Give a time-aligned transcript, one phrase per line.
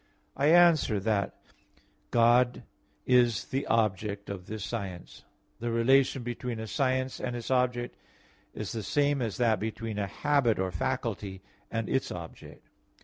[0.35, 1.35] I answer that,
[2.09, 2.63] God
[3.05, 5.25] is the object of this science.
[5.59, 7.95] The relation between a science and its object
[8.55, 12.67] is the same as that between a habit or faculty and its object.